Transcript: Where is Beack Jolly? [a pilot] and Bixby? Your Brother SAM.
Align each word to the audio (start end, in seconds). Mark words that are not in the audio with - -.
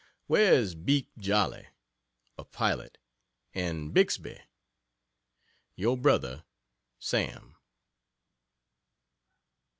Where 0.25 0.53
is 0.55 0.73
Beack 0.73 1.05
Jolly? 1.19 1.67
[a 2.35 2.43
pilot] 2.43 2.97
and 3.53 3.93
Bixby? 3.93 4.39
Your 5.75 5.95
Brother 5.95 6.43
SAM. 6.97 7.55